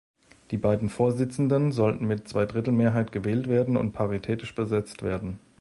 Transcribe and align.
Die 0.49 0.57
beiden 0.57 0.89
Vorsitzenden 0.89 1.71
sollten 1.71 2.07
mit 2.07 2.27
Zweidrittelmehrheit 2.27 3.11
gewählt 3.11 3.47
werden 3.47 3.77
und 3.77 3.91
paritätisch 3.91 4.55
besetzt 4.55 5.03
werden. 5.03 5.39